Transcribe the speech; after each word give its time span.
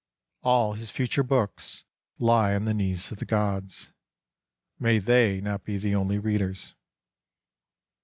All 0.41 0.73
his 0.73 0.89
future 0.89 1.21
books 1.21 1.85
lie 2.17 2.55
on 2.55 2.65
the 2.65 2.73
knees 2.73 3.11
of 3.11 3.19
the 3.19 3.25
gods. 3.25 3.91
May 4.79 4.97
They 4.97 5.39
not 5.41 5.63
be 5.63 5.77
the 5.77 5.93
only 5.93 6.17
readers. 6.17 6.73